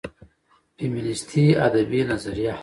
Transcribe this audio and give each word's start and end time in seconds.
فيمينستى 0.77 1.65
ادبى 1.65 2.03
نظريه 2.03 2.57